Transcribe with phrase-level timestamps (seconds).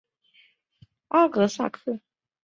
[1.09, 1.99] 阿格萨克。